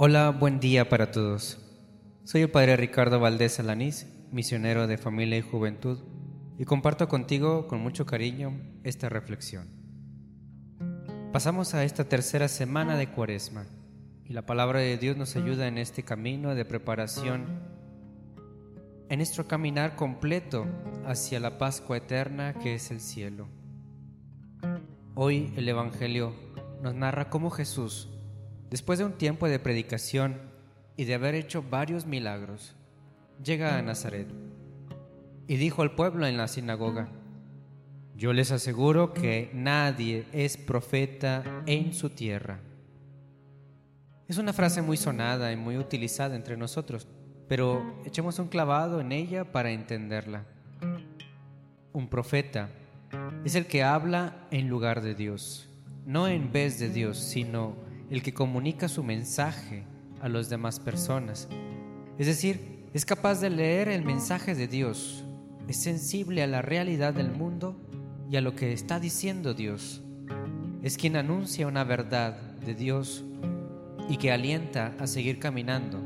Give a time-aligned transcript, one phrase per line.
[0.00, 1.58] Hola, buen día para todos.
[2.22, 5.98] Soy el Padre Ricardo Valdés Alanís, misionero de familia y juventud,
[6.56, 9.66] y comparto contigo con mucho cariño esta reflexión.
[11.32, 13.66] Pasamos a esta tercera semana de Cuaresma,
[14.24, 17.60] y la palabra de Dios nos ayuda en este camino de preparación,
[19.08, 20.64] en nuestro caminar completo
[21.06, 23.48] hacia la Pascua eterna que es el cielo.
[25.16, 26.34] Hoy el Evangelio
[26.82, 28.08] nos narra cómo Jesús,
[28.70, 30.36] Después de un tiempo de predicación
[30.96, 32.74] y de haber hecho varios milagros,
[33.42, 34.28] llega a Nazaret
[35.46, 37.08] y dijo al pueblo en la sinagoga,
[38.14, 42.60] yo les aseguro que nadie es profeta en su tierra.
[44.26, 47.08] Es una frase muy sonada y muy utilizada entre nosotros,
[47.48, 50.44] pero echemos un clavado en ella para entenderla.
[51.94, 52.68] Un profeta
[53.44, 55.70] es el que habla en lugar de Dios,
[56.04, 59.84] no en vez de Dios, sino el que comunica su mensaje
[60.20, 61.48] a las demás personas.
[62.18, 65.24] Es decir, es capaz de leer el mensaje de Dios,
[65.68, 67.76] es sensible a la realidad del mundo
[68.30, 70.02] y a lo que está diciendo Dios.
[70.82, 73.24] Es quien anuncia una verdad de Dios
[74.08, 76.00] y que alienta a seguir caminando.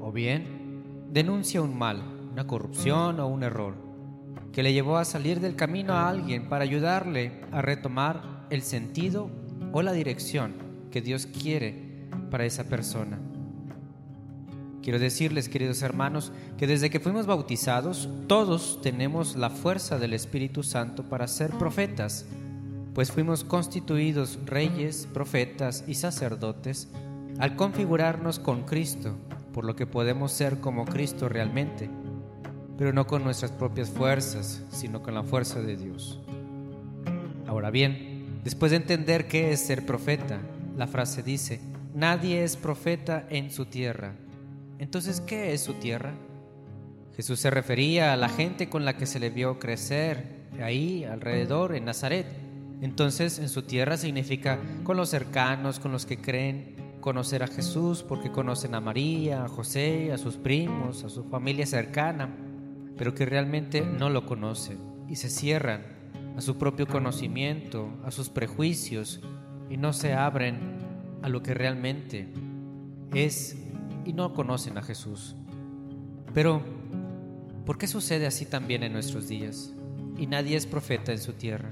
[0.00, 3.74] O bien, denuncia un mal, una corrupción o un error,
[4.52, 9.30] que le llevó a salir del camino a alguien para ayudarle a retomar el sentido
[9.72, 10.63] o la dirección
[10.94, 11.74] que Dios quiere
[12.30, 13.18] para esa persona.
[14.80, 20.62] Quiero decirles, queridos hermanos, que desde que fuimos bautizados, todos tenemos la fuerza del Espíritu
[20.62, 22.26] Santo para ser profetas,
[22.94, 26.86] pues fuimos constituidos reyes, profetas y sacerdotes
[27.40, 29.16] al configurarnos con Cristo,
[29.52, 31.90] por lo que podemos ser como Cristo realmente,
[32.78, 36.20] pero no con nuestras propias fuerzas, sino con la fuerza de Dios.
[37.48, 40.38] Ahora bien, después de entender qué es ser profeta,
[40.76, 41.60] la frase dice,
[41.94, 44.14] nadie es profeta en su tierra.
[44.78, 46.14] Entonces, ¿qué es su tierra?
[47.16, 51.74] Jesús se refería a la gente con la que se le vio crecer ahí alrededor,
[51.74, 52.26] en Nazaret.
[52.80, 58.02] Entonces, en su tierra significa con los cercanos, con los que creen conocer a Jesús,
[58.02, 62.34] porque conocen a María, a José, a sus primos, a su familia cercana,
[62.96, 64.78] pero que realmente no lo conocen
[65.08, 65.82] y se cierran
[66.36, 69.20] a su propio conocimiento, a sus prejuicios
[69.70, 70.73] y no se abren
[71.24, 72.28] a lo que realmente
[73.14, 73.56] es
[74.04, 75.34] y no conocen a Jesús.
[76.34, 76.60] Pero,
[77.64, 79.72] ¿por qué sucede así también en nuestros días?
[80.18, 81.70] Y nadie es profeta en su tierra.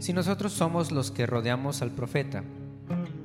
[0.00, 2.42] Si nosotros somos los que rodeamos al profeta,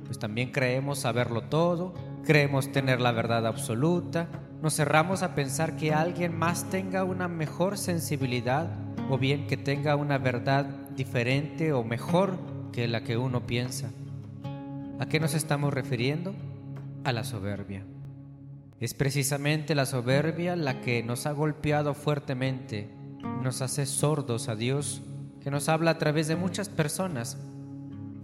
[0.04, 1.92] pues también creemos saberlo todo,
[2.24, 4.28] creemos tener la verdad absoluta,
[4.62, 8.70] nos cerramos a pensar que alguien más tenga una mejor sensibilidad
[9.10, 12.38] o bien que tenga una verdad diferente o mejor
[12.70, 13.90] que la que uno piensa.
[14.98, 16.34] ¿A qué nos estamos refiriendo?
[17.04, 17.84] A la soberbia.
[18.80, 22.88] Es precisamente la soberbia la que nos ha golpeado fuertemente,
[23.42, 25.02] nos hace sordos a Dios,
[25.42, 27.36] que nos habla a través de muchas personas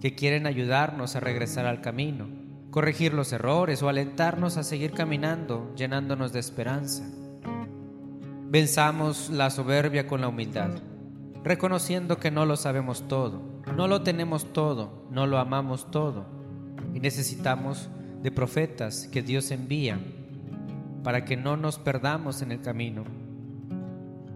[0.01, 2.27] que quieren ayudarnos a regresar al camino,
[2.71, 7.05] corregir los errores o alentarnos a seguir caminando, llenándonos de esperanza.
[8.49, 10.71] Venzamos la soberbia con la humildad,
[11.45, 13.43] reconociendo que no lo sabemos todo,
[13.77, 16.42] no lo tenemos todo, no lo amamos todo
[16.95, 17.89] y necesitamos
[18.23, 19.99] de profetas que Dios envía
[21.03, 23.05] para que no nos perdamos en el camino.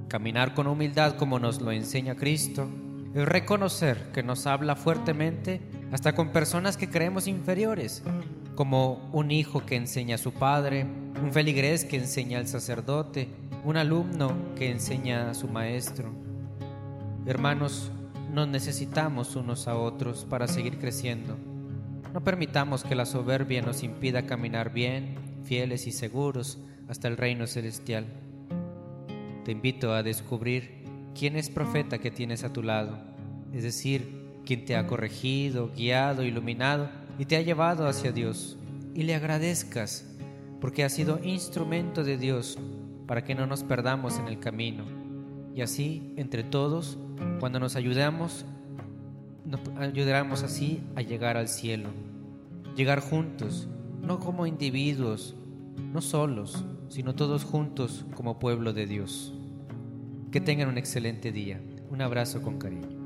[0.08, 2.68] Caminar con humildad como nos lo enseña Cristo
[3.14, 5.60] es reconocer que nos habla fuertemente
[5.92, 8.02] hasta con personas que creemos inferiores,
[8.54, 10.86] como un hijo que enseña a su padre,
[11.22, 13.28] un feligrés que enseña al sacerdote,
[13.64, 16.10] un alumno que enseña a su maestro.
[17.26, 17.90] Hermanos,
[18.32, 21.36] nos necesitamos unos a otros para seguir creciendo.
[22.16, 27.46] No permitamos que la soberbia nos impida caminar bien, fieles y seguros hasta el reino
[27.46, 28.06] celestial.
[29.44, 30.82] Te invito a descubrir
[31.14, 32.98] quién es profeta que tienes a tu lado,
[33.52, 38.56] es decir, quien te ha corregido, guiado, iluminado y te ha llevado hacia Dios.
[38.94, 40.08] Y le agradezcas
[40.58, 42.58] porque ha sido instrumento de Dios
[43.06, 44.86] para que no nos perdamos en el camino.
[45.54, 46.96] Y así, entre todos,
[47.40, 48.46] cuando nos ayudamos,
[49.46, 51.90] nos ayudaremos así a llegar al cielo.
[52.76, 53.68] Llegar juntos,
[54.02, 55.36] no como individuos,
[55.92, 59.32] no solos, sino todos juntos como pueblo de Dios.
[60.30, 61.60] Que tengan un excelente día.
[61.90, 63.05] Un abrazo con cariño.